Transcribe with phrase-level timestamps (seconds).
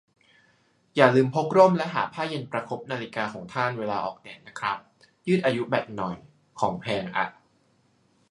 [0.95, 4.77] อย่าลืมพกร่มและหาผ้าเย็นประคบนาฬิกาของท่านเวลาออกแดดนะครับ
[5.27, 6.15] ยืดอายุแบตหน่อย
[6.59, 7.25] ของแพงอ่ะ